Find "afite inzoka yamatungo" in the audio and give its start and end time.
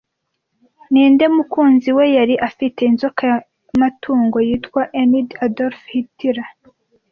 2.47-4.37